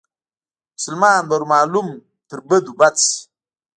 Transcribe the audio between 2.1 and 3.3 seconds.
تر بدو بد شي